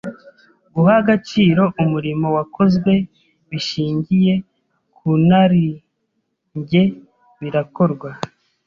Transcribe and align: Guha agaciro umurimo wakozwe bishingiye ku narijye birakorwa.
Guha 0.73 0.93
agaciro 1.01 1.63
umurimo 1.83 2.27
wakozwe 2.37 2.93
bishingiye 3.49 4.33
ku 4.95 5.07
narijye 5.27 6.83
birakorwa. 7.39 8.09